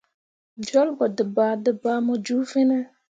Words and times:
Jolɓo 0.67 1.05
dǝbaadǝbaa 1.17 1.97
mu 2.05 2.13
ju 2.25 2.37
fine. 2.51 2.79